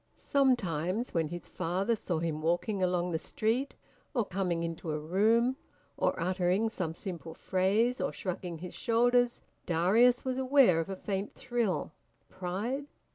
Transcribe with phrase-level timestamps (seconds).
[0.15, 3.75] Sometimes when his father saw him walking along the street,
[4.15, 5.57] or coming into a room,
[5.95, 11.35] or uttering some simple phrase, or shrugging his shoulders, Darius was aware of a faint
[11.35, 11.91] thrill.
[12.29, 12.87] Pride?